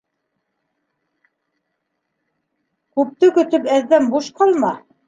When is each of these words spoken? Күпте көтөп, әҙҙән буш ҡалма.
Күпте 2.99 3.33
көтөп, 3.39 3.71
әҙҙән 3.79 4.15
буш 4.17 4.35
ҡалма. 4.43 4.77